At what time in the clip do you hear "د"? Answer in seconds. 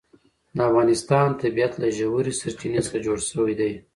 0.55-0.57